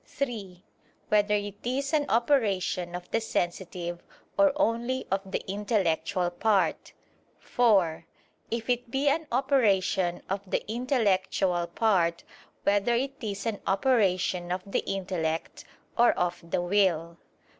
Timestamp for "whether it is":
1.09-1.93, 12.63-13.45